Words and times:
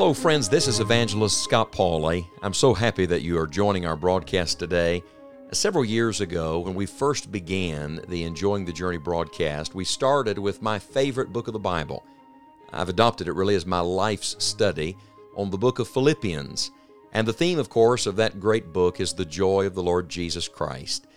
Hello, 0.00 0.14
friends. 0.14 0.48
This 0.48 0.66
is 0.66 0.80
Evangelist 0.80 1.44
Scott 1.44 1.72
Pauley. 1.72 2.26
I'm 2.40 2.54
so 2.54 2.72
happy 2.72 3.04
that 3.04 3.20
you 3.20 3.38
are 3.38 3.46
joining 3.46 3.84
our 3.84 3.96
broadcast 3.96 4.58
today. 4.58 5.02
Several 5.52 5.84
years 5.84 6.22
ago, 6.22 6.58
when 6.60 6.74
we 6.74 6.86
first 6.86 7.30
began 7.30 8.00
the 8.08 8.24
Enjoying 8.24 8.64
the 8.64 8.72
Journey 8.72 8.96
broadcast, 8.96 9.74
we 9.74 9.84
started 9.84 10.38
with 10.38 10.62
my 10.62 10.78
favorite 10.78 11.34
book 11.34 11.48
of 11.48 11.52
the 11.52 11.58
Bible. 11.58 12.02
I've 12.72 12.88
adopted 12.88 13.28
it 13.28 13.34
really 13.34 13.56
as 13.56 13.66
my 13.66 13.80
life's 13.80 14.42
study 14.42 14.96
on 15.36 15.50
the 15.50 15.58
book 15.58 15.78
of 15.78 15.86
Philippians. 15.86 16.70
And 17.12 17.28
the 17.28 17.34
theme, 17.34 17.58
of 17.58 17.68
course, 17.68 18.06
of 18.06 18.16
that 18.16 18.40
great 18.40 18.72
book 18.72 19.00
is 19.00 19.12
the 19.12 19.26
joy 19.26 19.66
of 19.66 19.74
the 19.74 19.82
Lord 19.82 20.08
Jesus 20.08 20.48
Christ. 20.48 21.08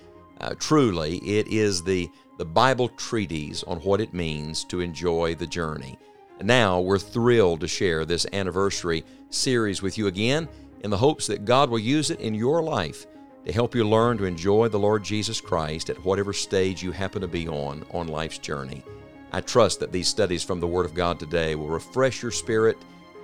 Uh, 0.42 0.56
truly, 0.60 1.20
it 1.20 1.48
is 1.48 1.84
the, 1.84 2.10
the 2.38 2.44
Bible 2.44 2.90
treatise 2.90 3.64
on 3.64 3.78
what 3.78 4.02
it 4.02 4.14
means 4.14 4.66
to 4.66 4.82
enjoy 4.82 5.36
the 5.36 5.48
journey. 5.48 5.98
Now 6.44 6.82
we're 6.82 7.00
thrilled 7.00 7.62
to 7.62 7.70
share 7.70 8.04
this 8.04 8.26
anniversary 8.34 9.06
series 9.30 9.82
with 9.82 9.98
you 9.98 10.08
again 10.08 10.50
in 10.82 10.90
the 10.90 10.98
hopes 10.98 11.26
that 11.28 11.46
God 11.46 11.70
will 11.70 11.80
use 11.80 12.10
it 12.10 12.20
in 12.20 12.36
your 12.36 12.62
life 12.62 13.08
to 13.46 13.54
help 13.54 13.74
you 13.74 13.88
learn 13.88 14.18
to 14.18 14.26
enjoy 14.26 14.68
the 14.68 14.78
Lord 14.78 15.06
Jesus 15.06 15.40
Christ 15.40 15.90
at 15.90 16.04
whatever 16.04 16.34
stage 16.34 16.84
you 16.84 16.92
happen 16.92 17.22
to 17.22 17.30
be 17.30 17.48
on 17.48 17.86
on 17.92 18.10
life's 18.10 18.40
journey. 18.40 18.84
I 19.32 19.40
trust 19.40 19.80
that 19.80 19.94
these 19.94 20.10
studies 20.10 20.44
from 20.44 20.60
the 20.60 20.68
Word 20.68 20.86
of 20.86 20.94
God 20.94 21.18
today 21.18 21.56
will 21.56 21.70
refresh 21.70 22.22
your 22.22 22.32
spirit 22.32 22.78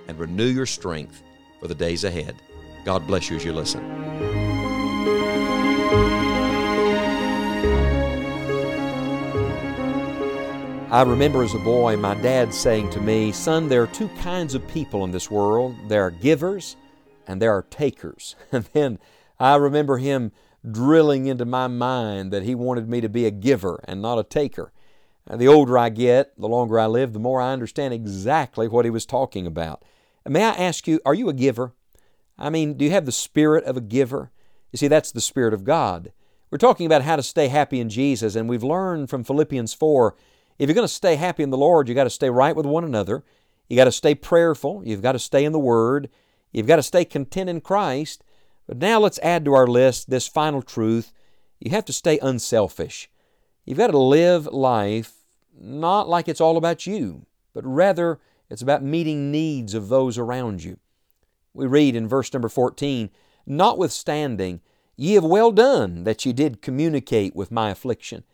and 0.08 0.18
renew 0.18 0.46
your 0.46 0.64
strength 0.64 1.22
for 1.60 1.68
the 1.68 1.74
days 1.74 2.04
ahead. 2.04 2.36
God 2.86 3.06
bless 3.06 3.28
you 3.28 3.36
as 3.36 3.44
you 3.44 3.52
listen. 3.52 4.00
I 10.92 11.02
remember 11.02 11.44
as 11.44 11.54
a 11.54 11.58
boy 11.58 11.96
my 11.96 12.14
dad 12.14 12.52
saying 12.52 12.90
to 12.90 13.00
me, 13.00 13.30
Son, 13.30 13.68
there 13.68 13.80
are 13.80 13.86
two 13.86 14.08
kinds 14.20 14.56
of 14.56 14.66
people 14.66 15.04
in 15.04 15.12
this 15.12 15.30
world 15.30 15.76
there 15.86 16.02
are 16.02 16.10
givers 16.10 16.74
and 17.28 17.40
there 17.40 17.52
are 17.52 17.62
takers. 17.62 18.34
And 18.50 18.64
then 18.72 18.98
I 19.38 19.54
remember 19.54 19.98
him 19.98 20.32
drilling 20.68 21.26
into 21.26 21.44
my 21.44 21.68
mind 21.68 22.32
that 22.32 22.42
he 22.42 22.56
wanted 22.56 22.88
me 22.88 23.00
to 23.02 23.08
be 23.08 23.24
a 23.24 23.30
giver 23.30 23.80
and 23.84 24.02
not 24.02 24.18
a 24.18 24.24
taker. 24.24 24.72
And 25.28 25.40
the 25.40 25.46
older 25.46 25.78
I 25.78 25.90
get, 25.90 26.36
the 26.36 26.48
longer 26.48 26.80
I 26.80 26.86
live, 26.86 27.12
the 27.12 27.20
more 27.20 27.40
I 27.40 27.52
understand 27.52 27.94
exactly 27.94 28.66
what 28.66 28.84
he 28.84 28.90
was 28.90 29.06
talking 29.06 29.46
about. 29.46 29.84
May 30.26 30.42
I 30.42 30.50
ask 30.50 30.88
you, 30.88 30.98
are 31.06 31.14
you 31.14 31.28
a 31.28 31.32
giver? 31.32 31.72
I 32.36 32.50
mean, 32.50 32.74
do 32.74 32.84
you 32.84 32.90
have 32.90 33.06
the 33.06 33.12
spirit 33.12 33.62
of 33.62 33.76
a 33.76 33.80
giver? 33.80 34.32
You 34.72 34.76
see, 34.76 34.88
that's 34.88 35.12
the 35.12 35.20
Spirit 35.20 35.54
of 35.54 35.62
God. 35.62 36.10
We're 36.50 36.58
talking 36.58 36.86
about 36.86 37.02
how 37.02 37.14
to 37.14 37.22
stay 37.22 37.46
happy 37.46 37.78
in 37.78 37.88
Jesus, 37.88 38.34
and 38.34 38.48
we've 38.48 38.64
learned 38.64 39.08
from 39.08 39.22
Philippians 39.22 39.72
4 39.72 40.16
if 40.60 40.68
you're 40.68 40.74
going 40.74 40.86
to 40.86 40.92
stay 40.92 41.16
happy 41.16 41.42
in 41.42 41.48
the 41.48 41.56
Lord, 41.56 41.88
you've 41.88 41.96
got 41.96 42.04
to 42.04 42.10
stay 42.10 42.28
right 42.28 42.54
with 42.54 42.66
one 42.66 42.84
another. 42.84 43.24
You've 43.66 43.78
got 43.78 43.86
to 43.86 43.92
stay 43.92 44.14
prayerful. 44.14 44.82
You've 44.84 45.00
got 45.00 45.12
to 45.12 45.18
stay 45.18 45.46
in 45.46 45.52
the 45.52 45.58
Word. 45.58 46.10
You've 46.52 46.66
got 46.66 46.76
to 46.76 46.82
stay 46.82 47.06
content 47.06 47.48
in 47.48 47.62
Christ. 47.62 48.22
But 48.66 48.76
now 48.76 49.00
let's 49.00 49.18
add 49.20 49.46
to 49.46 49.54
our 49.54 49.66
list 49.66 50.10
this 50.10 50.28
final 50.28 50.60
truth. 50.60 51.12
You 51.60 51.70
have 51.70 51.86
to 51.86 51.94
stay 51.94 52.18
unselfish. 52.18 53.08
You've 53.64 53.78
got 53.78 53.86
to 53.86 53.98
live 53.98 54.48
life 54.48 55.14
not 55.58 56.10
like 56.10 56.28
it's 56.28 56.42
all 56.42 56.58
about 56.58 56.86
you, 56.86 57.24
but 57.54 57.64
rather 57.64 58.20
it's 58.50 58.62
about 58.62 58.82
meeting 58.82 59.30
needs 59.30 59.72
of 59.72 59.88
those 59.88 60.18
around 60.18 60.62
you. 60.62 60.78
We 61.54 61.66
read 61.68 61.96
in 61.96 62.06
verse 62.06 62.30
number 62.34 62.50
14, 62.50 63.08
Notwithstanding, 63.46 64.60
ye 64.94 65.14
have 65.14 65.24
well 65.24 65.52
done 65.52 66.04
that 66.04 66.26
ye 66.26 66.34
did 66.34 66.60
communicate 66.60 67.34
with 67.34 67.50
my 67.50 67.70
affliction. 67.70 68.24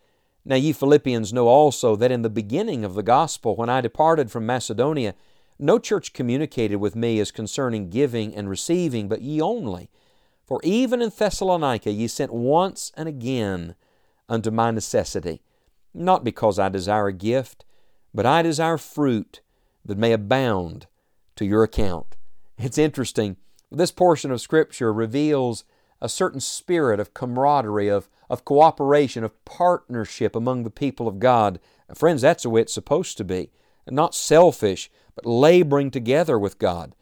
Now 0.48 0.54
ye 0.54 0.72
Philippians 0.72 1.32
know 1.32 1.48
also 1.48 1.96
that 1.96 2.12
in 2.12 2.22
the 2.22 2.30
beginning 2.30 2.84
of 2.84 2.94
the 2.94 3.02
gospel, 3.02 3.56
when 3.56 3.68
I 3.68 3.80
departed 3.80 4.30
from 4.30 4.46
Macedonia, 4.46 5.16
no 5.58 5.80
church 5.80 6.12
communicated 6.12 6.76
with 6.76 6.94
me 6.94 7.18
as 7.18 7.32
concerning 7.32 7.90
giving 7.90 8.32
and 8.32 8.48
receiving, 8.48 9.08
but 9.08 9.22
ye 9.22 9.40
only. 9.40 9.90
For 10.44 10.60
even 10.62 11.02
in 11.02 11.10
Thessalonica 11.10 11.90
ye 11.90 12.06
sent 12.06 12.32
once 12.32 12.92
and 12.96 13.08
again 13.08 13.74
unto 14.28 14.52
my 14.52 14.70
necessity, 14.70 15.42
not 15.92 16.22
because 16.22 16.60
I 16.60 16.68
desire 16.68 17.08
a 17.08 17.12
gift, 17.12 17.64
but 18.14 18.24
I 18.24 18.42
desire 18.42 18.78
fruit 18.78 19.40
that 19.84 19.98
may 19.98 20.12
abound 20.12 20.86
to 21.34 21.44
your 21.44 21.64
account. 21.64 22.16
It's 22.56 22.78
interesting. 22.78 23.36
This 23.72 23.90
portion 23.90 24.30
of 24.30 24.40
Scripture 24.40 24.92
reveals 24.92 25.64
a 26.00 26.08
certain 26.08 26.40
spirit 26.40 27.00
of 27.00 27.14
camaraderie, 27.14 27.88
of, 27.88 28.08
of 28.28 28.44
cooperation, 28.44 29.24
of 29.24 29.44
partnership 29.44 30.34
among 30.34 30.64
the 30.64 30.70
people 30.70 31.08
of 31.08 31.18
God. 31.18 31.60
Friends, 31.94 32.22
that's 32.22 32.42
the 32.42 32.50
way 32.50 32.62
it's 32.62 32.74
supposed 32.74 33.16
to 33.18 33.24
be. 33.24 33.50
Not 33.88 34.14
selfish, 34.14 34.90
but 35.14 35.26
laboring 35.26 35.90
together 35.90 36.38
with 36.38 36.58
God. 36.58 36.94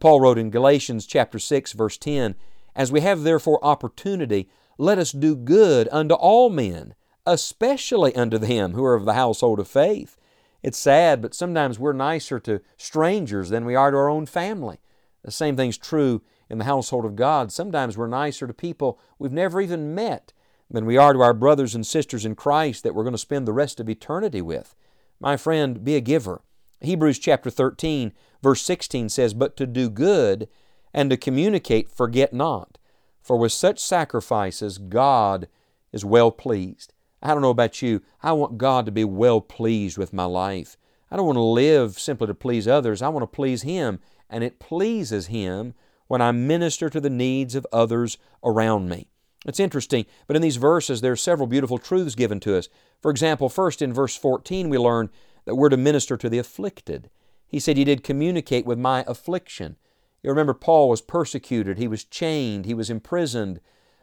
Paul 0.00 0.20
wrote 0.20 0.38
in 0.38 0.50
Galatians 0.50 1.06
chapter 1.06 1.38
6, 1.38 1.72
verse 1.72 1.96
10, 1.96 2.34
as 2.76 2.92
we 2.92 3.00
have 3.00 3.22
therefore 3.22 3.64
opportunity, 3.64 4.48
let 4.76 4.98
us 4.98 5.10
do 5.10 5.34
good 5.34 5.88
unto 5.90 6.14
all 6.14 6.50
men, 6.50 6.94
especially 7.26 8.14
unto 8.14 8.38
them 8.38 8.74
who 8.74 8.84
are 8.84 8.94
of 8.94 9.04
the 9.04 9.14
household 9.14 9.58
of 9.58 9.66
faith. 9.66 10.16
It's 10.62 10.78
sad, 10.78 11.20
but 11.22 11.34
sometimes 11.34 11.78
we're 11.78 11.92
nicer 11.92 12.38
to 12.40 12.60
strangers 12.76 13.48
than 13.48 13.64
we 13.64 13.74
are 13.74 13.90
to 13.90 13.96
our 13.96 14.08
own 14.08 14.26
family. 14.26 14.78
The 15.24 15.30
same 15.30 15.56
thing's 15.56 15.78
true 15.78 16.22
in 16.48 16.58
the 16.58 16.64
household 16.64 17.04
of 17.04 17.16
God. 17.16 17.52
Sometimes 17.52 17.96
we're 17.96 18.06
nicer 18.06 18.46
to 18.46 18.54
people 18.54 18.98
we've 19.18 19.32
never 19.32 19.60
even 19.60 19.94
met 19.94 20.32
than 20.70 20.84
we 20.84 20.96
are 20.96 21.12
to 21.12 21.20
our 21.20 21.34
brothers 21.34 21.74
and 21.74 21.86
sisters 21.86 22.24
in 22.24 22.34
Christ 22.34 22.82
that 22.82 22.94
we're 22.94 23.04
going 23.04 23.12
to 23.12 23.18
spend 23.18 23.46
the 23.46 23.52
rest 23.52 23.80
of 23.80 23.88
eternity 23.88 24.42
with. 24.42 24.74
My 25.20 25.36
friend, 25.36 25.82
be 25.82 25.96
a 25.96 26.00
giver. 26.00 26.42
Hebrews 26.80 27.18
chapter 27.18 27.50
13, 27.50 28.12
verse 28.42 28.62
16 28.62 29.08
says, 29.08 29.34
But 29.34 29.56
to 29.56 29.66
do 29.66 29.90
good 29.90 30.48
and 30.92 31.10
to 31.10 31.16
communicate, 31.16 31.90
forget 31.90 32.32
not. 32.32 32.78
For 33.20 33.36
with 33.36 33.52
such 33.52 33.78
sacrifices, 33.78 34.78
God 34.78 35.48
is 35.92 36.04
well 36.04 36.30
pleased. 36.30 36.92
I 37.22 37.28
don't 37.28 37.42
know 37.42 37.50
about 37.50 37.82
you. 37.82 38.02
I 38.22 38.32
want 38.32 38.58
God 38.58 38.86
to 38.86 38.92
be 38.92 39.04
well 39.04 39.40
pleased 39.40 39.98
with 39.98 40.12
my 40.12 40.24
life. 40.24 40.76
I 41.10 41.16
don't 41.16 41.26
want 41.26 41.36
to 41.36 41.42
live 41.42 41.98
simply 41.98 42.26
to 42.26 42.34
please 42.34 42.68
others. 42.68 43.02
I 43.02 43.08
want 43.08 43.22
to 43.22 43.26
please 43.26 43.62
Him, 43.62 43.98
and 44.30 44.44
it 44.44 44.60
pleases 44.60 45.26
Him 45.26 45.74
when 46.06 46.20
I 46.20 46.32
minister 46.32 46.88
to 46.90 47.00
the 47.00 47.10
needs 47.10 47.54
of 47.54 47.66
others 47.72 48.18
around 48.44 48.88
me. 48.88 49.08
It's 49.48 49.58
interesting, 49.58 50.04
but 50.26 50.36
in 50.36 50.42
these 50.42 50.56
verses 50.56 51.00
there 51.00 51.12
are 51.12 51.16
several 51.16 51.46
beautiful 51.46 51.78
truths 51.78 52.14
given 52.14 52.38
to 52.40 52.56
us. 52.56 52.68
For 53.00 53.10
example, 53.10 53.48
first 53.48 53.80
in 53.80 53.94
verse 53.94 54.14
14 54.14 54.68
we 54.68 54.76
learn 54.76 55.08
that 55.46 55.54
we're 55.54 55.70
to 55.70 55.76
minister 55.78 56.18
to 56.18 56.28
the 56.28 56.38
afflicted. 56.38 57.08
He 57.46 57.58
said, 57.58 57.78
He 57.78 57.84
did 57.84 58.04
communicate 58.04 58.66
with 58.66 58.78
my 58.78 59.04
affliction. 59.06 59.76
You 60.22 60.28
remember, 60.28 60.52
Paul 60.52 60.90
was 60.90 61.00
persecuted, 61.00 61.78
he 61.78 61.88
was 61.88 62.04
chained, 62.04 62.66
he 62.66 62.74
was 62.74 62.90
imprisoned, 62.90 63.60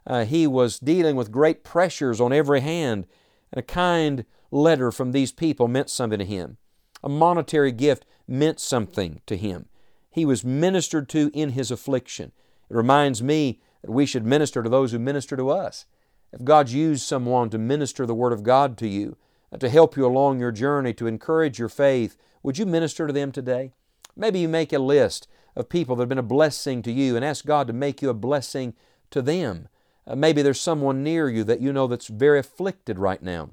uh, 0.07 0.25
he 0.25 0.47
was 0.47 0.79
dealing 0.79 1.15
with 1.15 1.31
great 1.31 1.63
pressures 1.63 2.19
on 2.19 2.33
every 2.33 2.61
hand, 2.61 3.05
and 3.51 3.59
a 3.59 3.63
kind 3.63 4.25
letter 4.49 4.91
from 4.91 5.11
these 5.11 5.31
people 5.31 5.67
meant 5.67 5.91
something 5.91 6.19
to 6.19 6.25
him. 6.25 6.57
A 7.03 7.09
monetary 7.09 7.71
gift 7.71 8.05
meant 8.27 8.59
something 8.59 9.21
to 9.27 9.37
him. 9.37 9.67
He 10.09 10.25
was 10.25 10.43
ministered 10.43 11.07
to 11.09 11.29
in 11.35 11.51
his 11.51 11.69
affliction. 11.69 12.31
It 12.67 12.75
reminds 12.75 13.21
me 13.21 13.59
that 13.85 13.91
we 13.91 14.07
should 14.07 14.25
minister 14.25 14.63
to 14.63 14.69
those 14.69 14.91
who 14.91 14.97
minister 14.97 15.37
to 15.37 15.51
us. 15.51 15.85
If 16.33 16.43
God's 16.43 16.73
used 16.73 17.03
someone 17.03 17.51
to 17.51 17.59
minister 17.59 18.07
the 18.07 18.15
Word 18.15 18.33
of 18.33 18.41
God 18.41 18.77
to 18.79 18.87
you, 18.87 19.15
uh, 19.53 19.57
to 19.57 19.69
help 19.69 19.95
you 19.95 20.07
along 20.07 20.39
your 20.39 20.51
journey, 20.51 20.91
to 20.95 21.05
encourage 21.05 21.59
your 21.59 21.69
faith, 21.69 22.17
would 22.41 22.57
you 22.57 22.65
minister 22.65 23.05
to 23.05 23.13
them 23.13 23.31
today? 23.31 23.73
Maybe 24.15 24.39
you 24.39 24.49
make 24.49 24.73
a 24.73 24.79
list 24.79 25.27
of 25.55 25.69
people 25.69 25.95
that 25.95 26.01
have 26.01 26.09
been 26.09 26.17
a 26.17 26.23
blessing 26.23 26.81
to 26.81 26.91
you 26.91 27.15
and 27.15 27.23
ask 27.23 27.45
God 27.45 27.67
to 27.67 27.73
make 27.73 28.01
you 28.01 28.09
a 28.09 28.15
blessing 28.15 28.73
to 29.11 29.21
them. 29.21 29.69
Uh, 30.07 30.15
maybe 30.15 30.41
there's 30.41 30.59
someone 30.59 31.03
near 31.03 31.29
you 31.29 31.43
that 31.43 31.61
you 31.61 31.71
know 31.71 31.85
that's 31.85 32.07
very 32.07 32.39
afflicted 32.39 32.97
right 32.97 33.21
now. 33.21 33.51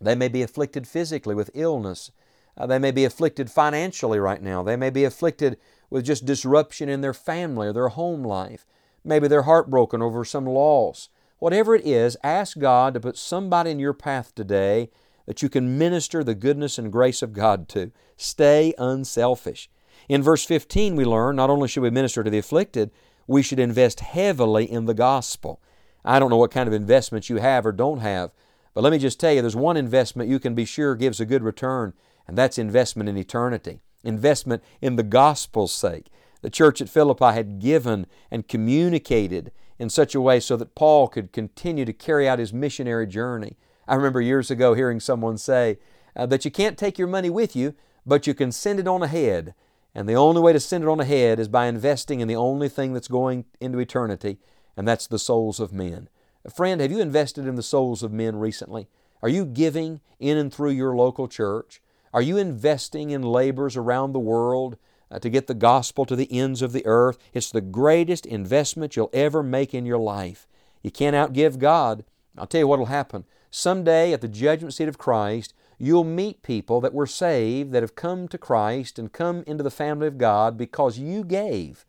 They 0.00 0.16
may 0.16 0.28
be 0.28 0.42
afflicted 0.42 0.88
physically 0.88 1.36
with 1.36 1.50
illness. 1.54 2.10
Uh, 2.56 2.66
they 2.66 2.80
may 2.80 2.90
be 2.90 3.04
afflicted 3.04 3.52
financially 3.52 4.18
right 4.18 4.42
now. 4.42 4.64
They 4.64 4.76
may 4.76 4.90
be 4.90 5.04
afflicted 5.04 5.58
with 5.90 6.04
just 6.04 6.26
disruption 6.26 6.88
in 6.88 7.02
their 7.02 7.14
family 7.14 7.68
or 7.68 7.72
their 7.72 7.88
home 7.90 8.24
life. 8.24 8.66
Maybe 9.04 9.28
they're 9.28 9.42
heartbroken 9.42 10.02
over 10.02 10.24
some 10.24 10.46
loss. 10.46 11.08
Whatever 11.38 11.74
it 11.74 11.86
is, 11.86 12.16
ask 12.22 12.58
God 12.58 12.94
to 12.94 13.00
put 13.00 13.16
somebody 13.16 13.70
in 13.70 13.78
your 13.78 13.94
path 13.94 14.34
today 14.34 14.90
that 15.26 15.42
you 15.42 15.48
can 15.48 15.78
minister 15.78 16.22
the 16.22 16.34
goodness 16.34 16.78
and 16.78 16.92
grace 16.92 17.22
of 17.22 17.32
God 17.32 17.68
to. 17.70 17.92
Stay 18.16 18.74
unselfish. 18.78 19.70
In 20.08 20.22
verse 20.22 20.44
15, 20.44 20.96
we 20.96 21.04
learn 21.04 21.36
not 21.36 21.50
only 21.50 21.68
should 21.68 21.82
we 21.82 21.90
minister 21.90 22.22
to 22.22 22.30
the 22.30 22.38
afflicted, 22.38 22.90
we 23.26 23.42
should 23.42 23.60
invest 23.60 24.00
heavily 24.00 24.70
in 24.70 24.86
the 24.86 24.94
gospel. 24.94 25.62
I 26.04 26.18
don't 26.18 26.30
know 26.30 26.36
what 26.36 26.50
kind 26.50 26.66
of 26.66 26.74
investments 26.74 27.30
you 27.30 27.36
have 27.36 27.64
or 27.64 27.72
don't 27.72 28.00
have, 28.00 28.32
but 28.74 28.82
let 28.82 28.90
me 28.90 28.98
just 28.98 29.20
tell 29.20 29.32
you 29.32 29.40
there's 29.40 29.56
one 29.56 29.76
investment 29.76 30.28
you 30.28 30.38
can 30.38 30.54
be 30.54 30.64
sure 30.64 30.94
gives 30.94 31.20
a 31.20 31.26
good 31.26 31.42
return, 31.42 31.92
and 32.26 32.36
that's 32.36 32.58
investment 32.58 33.08
in 33.08 33.16
eternity, 33.16 33.80
investment 34.02 34.62
in 34.80 34.96
the 34.96 35.02
gospel's 35.02 35.72
sake. 35.72 36.06
The 36.42 36.50
church 36.50 36.80
at 36.80 36.88
Philippi 36.88 37.32
had 37.32 37.58
given 37.58 38.06
and 38.30 38.48
communicated 38.48 39.52
in 39.78 39.90
such 39.90 40.14
a 40.14 40.20
way 40.20 40.40
so 40.40 40.56
that 40.56 40.74
Paul 40.74 41.08
could 41.08 41.32
continue 41.32 41.84
to 41.84 41.92
carry 41.92 42.28
out 42.28 42.38
his 42.38 42.52
missionary 42.52 43.06
journey. 43.06 43.56
I 43.88 43.94
remember 43.94 44.20
years 44.20 44.50
ago 44.50 44.74
hearing 44.74 45.00
someone 45.00 45.38
say 45.38 45.78
uh, 46.14 46.26
that 46.26 46.44
you 46.44 46.50
can't 46.50 46.78
take 46.78 46.98
your 46.98 47.08
money 47.08 47.30
with 47.30 47.56
you, 47.56 47.74
but 48.06 48.26
you 48.26 48.34
can 48.34 48.52
send 48.52 48.80
it 48.80 48.88
on 48.88 49.02
ahead 49.02 49.54
And 49.94 50.08
the 50.08 50.14
only 50.14 50.40
way 50.40 50.52
to 50.52 50.60
send 50.60 50.84
it 50.84 50.88
on 50.88 51.00
ahead 51.00 51.40
is 51.40 51.48
by 51.48 51.66
investing 51.66 52.20
in 52.20 52.28
the 52.28 52.36
only 52.36 52.68
thing 52.68 52.92
that's 52.92 53.08
going 53.08 53.44
into 53.60 53.78
eternity, 53.78 54.38
and 54.76 54.86
that's 54.86 55.06
the 55.06 55.18
souls 55.18 55.58
of 55.58 55.72
men. 55.72 56.08
Friend, 56.54 56.80
have 56.80 56.92
you 56.92 57.00
invested 57.00 57.46
in 57.46 57.56
the 57.56 57.62
souls 57.62 58.02
of 58.02 58.12
men 58.12 58.36
recently? 58.36 58.88
Are 59.22 59.28
you 59.28 59.44
giving 59.44 60.00
in 60.18 60.38
and 60.38 60.52
through 60.52 60.70
your 60.70 60.94
local 60.94 61.28
church? 61.28 61.82
Are 62.14 62.22
you 62.22 62.38
investing 62.38 63.10
in 63.10 63.22
labors 63.22 63.76
around 63.76 64.12
the 64.12 64.18
world 64.18 64.76
Uh, 65.10 65.18
to 65.18 65.28
get 65.28 65.48
the 65.48 65.54
gospel 65.54 66.06
to 66.06 66.14
the 66.14 66.30
ends 66.32 66.62
of 66.62 66.72
the 66.72 66.86
earth? 66.86 67.18
It's 67.34 67.50
the 67.50 67.60
greatest 67.60 68.26
investment 68.26 68.94
you'll 68.94 69.10
ever 69.12 69.42
make 69.42 69.74
in 69.74 69.84
your 69.84 69.98
life. 69.98 70.46
You 70.82 70.90
can't 70.90 71.16
outgive 71.16 71.58
God. 71.58 72.04
I'll 72.38 72.46
tell 72.46 72.60
you 72.60 72.68
what 72.68 72.78
will 72.78 72.86
happen. 72.86 73.24
Someday 73.50 74.12
at 74.12 74.20
the 74.20 74.28
judgment 74.28 74.74
seat 74.74 74.88
of 74.88 74.98
Christ, 74.98 75.52
you'll 75.78 76.04
meet 76.04 76.42
people 76.42 76.80
that 76.80 76.94
were 76.94 77.06
saved, 77.06 77.72
that 77.72 77.82
have 77.82 77.96
come 77.96 78.28
to 78.28 78.38
Christ 78.38 78.98
and 78.98 79.12
come 79.12 79.42
into 79.46 79.64
the 79.64 79.70
family 79.70 80.06
of 80.06 80.18
God 80.18 80.56
because 80.56 80.98
you 80.98 81.24
gave, 81.24 81.84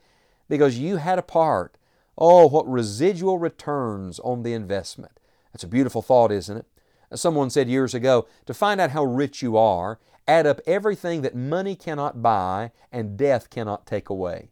because 0.49 0.79
you 0.79 0.97
had 0.97 1.19
a 1.19 1.23
part. 1.23 1.77
Oh, 2.17 2.47
what 2.47 2.67
residual 2.67 3.37
returns 3.37 4.19
on 4.19 4.43
the 4.43 4.53
investment. 4.53 5.19
That's 5.53 5.63
a 5.63 5.67
beautiful 5.67 6.01
thought, 6.01 6.31
isn't 6.31 6.57
it? 6.57 6.65
Someone 7.13 7.49
said 7.49 7.69
years 7.69 7.93
ago 7.93 8.27
to 8.45 8.53
find 8.53 8.79
out 8.79 8.91
how 8.91 9.03
rich 9.03 9.41
you 9.41 9.57
are, 9.57 9.99
add 10.27 10.47
up 10.47 10.61
everything 10.65 11.21
that 11.21 11.35
money 11.35 11.75
cannot 11.75 12.21
buy 12.21 12.71
and 12.91 13.17
death 13.17 13.49
cannot 13.49 13.85
take 13.85 14.09
away. 14.09 14.49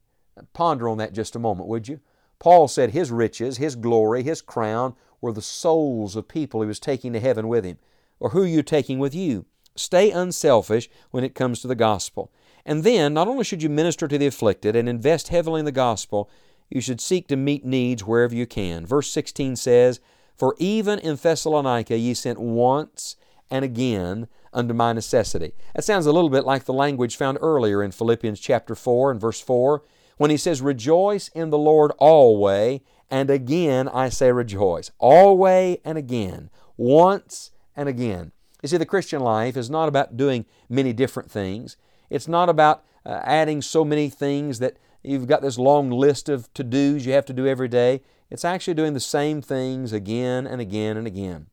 Ponder 0.53 0.89
on 0.89 0.97
that 0.97 1.13
just 1.13 1.35
a 1.35 1.39
moment, 1.39 1.69
would 1.69 1.87
you? 1.87 1.99
Paul 2.39 2.67
said 2.67 2.91
his 2.91 3.11
riches, 3.11 3.57
his 3.57 3.75
glory, 3.75 4.23
his 4.23 4.41
crown 4.41 4.95
were 5.21 5.33
the 5.33 5.41
souls 5.41 6.15
of 6.15 6.27
people 6.27 6.61
he 6.61 6.67
was 6.67 6.79
taking 6.79 7.13
to 7.13 7.19
heaven 7.19 7.47
with 7.47 7.65
him. 7.65 7.77
Or 8.19 8.29
who 8.29 8.43
are 8.43 8.47
you 8.47 8.63
taking 8.63 8.99
with 8.99 9.13
you? 9.13 9.45
Stay 9.75 10.11
unselfish 10.11 10.89
when 11.11 11.23
it 11.23 11.35
comes 11.35 11.61
to 11.61 11.67
the 11.67 11.75
gospel. 11.75 12.31
And 12.65 12.83
then, 12.83 13.13
not 13.13 13.27
only 13.27 13.43
should 13.43 13.63
you 13.63 13.69
minister 13.69 14.07
to 14.07 14.17
the 14.17 14.27
afflicted 14.27 14.75
and 14.75 14.87
invest 14.87 15.29
heavily 15.29 15.59
in 15.59 15.65
the 15.65 15.71
gospel, 15.71 16.29
you 16.69 16.81
should 16.81 17.01
seek 17.01 17.27
to 17.27 17.35
meet 17.35 17.65
needs 17.65 18.03
wherever 18.03 18.35
you 18.35 18.45
can. 18.45 18.85
Verse 18.85 19.11
16 19.11 19.55
says, 19.55 19.99
For 20.39 20.55
even 20.57 20.99
in 20.99 21.17
Thessalonica 21.17 21.97
ye 21.97 22.13
sent 22.13 22.39
once 22.39 23.17
and 23.51 23.65
again 23.65 24.29
unto 24.53 24.73
my 24.73 24.93
necessity. 24.93 25.53
That 25.75 25.83
sounds 25.83 26.05
a 26.05 26.13
little 26.13 26.29
bit 26.29 26.45
like 26.45 26.63
the 26.63 26.73
language 26.73 27.17
found 27.17 27.37
earlier 27.41 27.83
in 27.83 27.91
Philippians 27.91 28.39
chapter 28.39 28.73
4 28.73 29.11
and 29.11 29.19
verse 29.19 29.41
4 29.41 29.83
when 30.17 30.31
he 30.31 30.37
says, 30.37 30.61
Rejoice 30.61 31.27
in 31.29 31.49
the 31.49 31.57
Lord 31.57 31.91
always, 31.99 32.79
and 33.11 33.29
again 33.29 33.89
I 33.89 34.09
say 34.09 34.31
rejoice. 34.31 34.91
Always 34.97 35.79
and 35.83 35.97
again. 35.97 36.49
Once 36.77 37.51
and 37.75 37.89
again. 37.89 38.31
You 38.61 38.69
see, 38.69 38.77
the 38.77 38.85
Christian 38.85 39.21
life 39.21 39.57
is 39.57 39.69
not 39.69 39.89
about 39.89 40.17
doing 40.17 40.45
many 40.69 40.93
different 40.93 41.29
things. 41.29 41.75
It's 42.09 42.27
not 42.27 42.49
about 42.49 42.83
uh, 43.05 43.21
adding 43.23 43.61
so 43.61 43.83
many 43.83 44.09
things 44.09 44.59
that 44.59 44.77
you've 45.03 45.27
got 45.27 45.41
this 45.41 45.57
long 45.57 45.89
list 45.89 46.29
of 46.29 46.53
to 46.53 46.63
dos 46.63 47.05
you 47.05 47.13
have 47.13 47.25
to 47.25 47.33
do 47.33 47.47
every 47.47 47.67
day. 47.67 48.01
It's 48.29 48.45
actually 48.45 48.75
doing 48.75 48.93
the 48.93 48.99
same 48.99 49.41
things 49.41 49.91
again 49.91 50.45
and 50.45 50.61
again 50.61 50.97
and 50.97 51.07
again. 51.07 51.47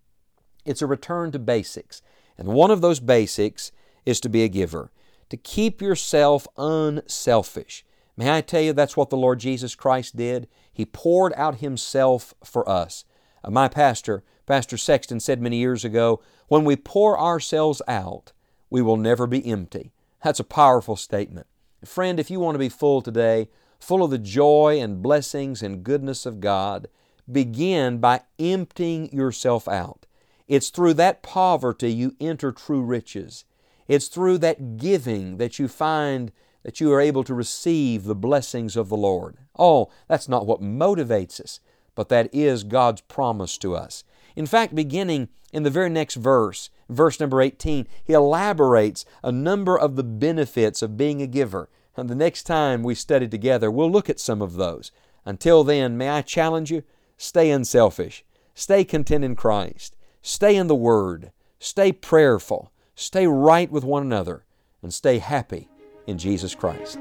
It's 0.65 0.83
a 0.83 0.87
return 0.87 1.33
to 1.33 1.39
basics. 1.39 2.03
And 2.37 2.49
one 2.49 2.71
of 2.71 2.81
those 2.81 3.01
basics 3.01 3.73
is 4.05 4.21
to 4.21 4.29
be 4.29 4.43
a 4.43 4.49
giver, 4.49 4.91
to 5.31 5.37
keep 5.37 5.81
yourself 5.81 6.47
unselfish. 6.57 7.85
May 8.17 8.35
I 8.35 8.41
tell 8.41 8.61
you, 8.61 8.73
that's 8.73 8.97
what 8.97 9.11
the 9.11 9.17
Lord 9.17 9.41
Jesus 9.41 9.75
Christ 9.75 10.17
did? 10.17 10.49
He 10.73 10.85
poured 10.85 11.33
out 11.37 11.57
Himself 11.57 12.35
for 12.45 12.69
us. 12.69 13.05
Uh, 13.45 13.51
my 13.51 13.69
pastor, 13.69 14.23
Pastor 14.47 14.77
Sexton, 14.77 15.21
said 15.21 15.41
many 15.41 15.57
years 15.57 15.85
ago, 15.85 16.23
when 16.49 16.65
we 16.65 16.77
pour 16.77 17.19
ourselves 17.19 17.83
out, 17.89 18.33
we 18.71 18.83
will 18.83 18.97
never 18.97 19.27
be 19.27 19.47
empty. 19.47 19.93
That's 20.23 20.41
a 20.41 20.45
powerful 20.45 20.97
statement. 20.97 21.47
Friend, 21.85 22.19
if 22.19 22.31
you 22.31 22.41
want 22.41 22.55
to 22.55 22.61
be 22.61 22.69
full 22.69 23.03
today, 23.03 23.49
full 23.79 24.03
of 24.03 24.11
the 24.11 24.19
joy 24.19 24.81
and 24.81 25.03
blessings 25.03 25.63
and 25.63 25.85
goodness 25.85 26.27
of 26.27 26.41
God, 26.41 26.89
begin 27.31 27.99
by 27.99 28.23
emptying 28.39 29.13
yourself 29.13 29.69
out. 29.69 30.07
It's 30.49 30.71
through 30.71 30.95
that 30.95 31.23
poverty 31.23 31.93
you 31.93 32.15
enter 32.21 32.53
true 32.53 32.83
riches. 32.83 33.45
It's 33.89 34.09
through 34.09 34.39
that 34.39 34.77
giving 34.79 35.37
that 35.37 35.59
you 35.59 35.69
find 35.69 36.33
that 36.63 36.81
you 36.81 36.93
are 36.93 37.01
able 37.01 37.25
to 37.25 37.35
receive 37.35 38.05
the 38.05 38.15
blessings 38.15 38.77
of 38.77 38.89
the 38.89 38.97
Lord. 38.97 39.37
Oh, 39.59 39.89
that's 40.09 40.29
not 40.29 40.47
what 40.47 40.61
motivates 40.61 41.41
us, 41.41 41.61
but 41.95 42.09
that 42.09 42.29
is 42.33 42.65
God's 42.65 43.03
promise 43.03 43.57
to 43.59 43.77
us. 43.77 44.03
In 44.37 44.47
fact, 44.47 44.75
beginning 44.75 45.31
in 45.53 45.63
the 45.63 45.71
very 45.71 45.89
next 45.89 46.17
verse, 46.17 46.71
verse 46.89 47.19
number 47.19 47.41
18, 47.41 47.89
he 48.05 48.13
elaborates 48.13 49.05
a 49.25 49.33
number 49.33 49.77
of 49.77 49.97
the 49.97 50.05
benefits 50.05 50.83
of 50.83 50.99
being 50.99 51.23
a 51.23 51.27
giver. 51.27 51.71
And 51.97 52.11
the 52.11 52.15
next 52.15 52.43
time 52.43 52.83
we 52.83 52.95
study 52.95 53.27
together, 53.27 53.71
we'll 53.71 53.91
look 53.91 54.11
at 54.11 54.21
some 54.21 54.43
of 54.43 54.55
those. 54.55 54.93
Until 55.25 55.65
then, 55.65 55.97
may 55.97 56.11
I 56.11 56.21
challenge 56.21 56.71
you? 56.71 56.83
Stay 57.17 57.51
unselfish. 57.51 58.25
Stay 58.55 58.85
content 58.85 59.25
in 59.25 59.35
Christ. 59.35 59.97
Stay 60.21 60.57
in 60.57 60.67
the 60.67 60.75
Word. 60.75 61.33
Stay 61.59 61.91
prayerful. 61.91 62.71
Stay 62.95 63.27
right 63.27 63.71
with 63.71 63.85
one 63.85 64.03
another. 64.03 64.45
And 64.83 64.93
stay 64.93 65.19
happy 65.19 65.69
in 66.07 66.19
Jesus 66.19 66.55
Christ. 66.55 66.99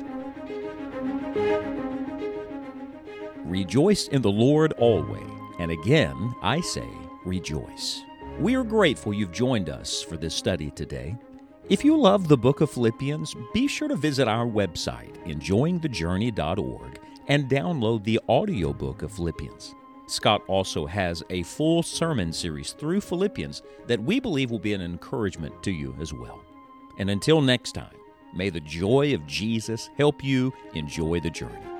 Rejoice 3.44 4.08
in 4.08 4.22
the 4.22 4.32
Lord 4.32 4.74
always. 4.74 5.22
And 5.60 5.72
again, 5.72 6.36
I 6.42 6.62
say, 6.62 6.88
rejoice. 7.25 8.01
We 8.39 8.56
are 8.56 8.63
grateful 8.63 9.13
you've 9.13 9.31
joined 9.31 9.69
us 9.69 10.01
for 10.01 10.18
this 10.18 10.36
study 10.36 10.72
today. 10.72 11.16
If 11.69 11.83
you 11.83 11.98
love 11.98 12.27
the 12.27 12.38
book 12.38 12.62
of 12.62 12.69
Philippians, 12.69 13.36
be 13.54 13.68
sure 13.68 13.88
to 13.88 13.95
visit 13.95 14.27
our 14.27 14.45
website, 14.45 15.16
enjoyingthejourney.org, 15.25 17.00
and 17.27 17.50
download 17.50 18.04
the 18.04 18.19
audiobook 18.30 19.01
of 19.01 19.12
Philippians. 19.12 19.74
Scott 20.07 20.44
also 20.48 20.86
has 20.86 21.24
a 21.31 21.44
full 21.44 21.81
sermon 21.81 22.31
series 22.31 22.74
through 22.74 23.01
Philippians 23.01 23.63
that 23.88 24.04
we 24.04 24.19
believe 24.19 24.51
will 24.51 24.60
be 24.60 24.74
an 24.74 24.81
encouragement 24.81 25.63
to 25.63 25.72
you 25.72 25.95
as 26.00 26.13
well. 26.13 26.44
And 27.00 27.10
until 27.10 27.42
next 27.42 27.72
time, 27.72 27.95
May 28.36 28.50
the 28.50 28.60
joy 28.60 29.13
of 29.13 29.25
Jesus 29.25 29.89
help 29.98 30.22
you 30.22 30.54
enjoy 30.74 31.22
the 31.22 31.30
journey. 31.30 31.75